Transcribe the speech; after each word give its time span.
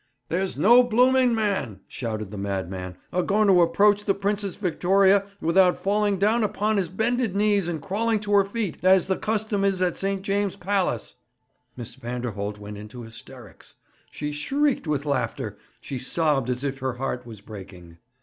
'There's 0.29 0.57
no 0.57 0.81
blooming 0.81 1.35
man,' 1.35 1.79
shouted 1.87 2.31
the 2.31 2.35
madman, 2.39 2.97
'a 3.13 3.21
going 3.21 3.47
to 3.47 3.61
approach 3.61 4.03
the 4.03 4.15
Princess 4.15 4.55
Victoria 4.55 5.27
without 5.39 5.77
falling 5.77 6.17
down 6.17 6.43
upon 6.43 6.77
his 6.77 6.89
bended 6.89 7.35
knees 7.35 7.67
and 7.67 7.83
crawling 7.83 8.19
to 8.19 8.33
her 8.33 8.43
feet, 8.43 8.79
as 8.81 9.05
the 9.05 9.15
custom 9.15 9.63
is 9.63 9.79
at 9.79 9.97
St. 9.97 10.23
James's 10.23 10.57
Palace!' 10.57 11.17
Miss 11.77 11.93
Vanderholt 11.93 12.57
went 12.57 12.79
into 12.79 13.03
hysterics. 13.03 13.75
She 14.09 14.31
shrieked 14.31 14.87
with 14.87 15.05
laughter; 15.05 15.55
she 15.79 15.99
sobbed 15.99 16.49
as 16.49 16.63
if 16.63 16.79
her 16.79 16.93
heart 16.93 17.27
was 17.27 17.39
breaking. 17.41 17.99